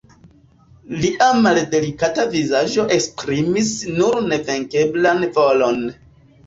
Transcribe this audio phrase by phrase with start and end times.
[1.03, 5.85] Lia maldelikata vizaĝo esprimis nur nevenkeblan volon.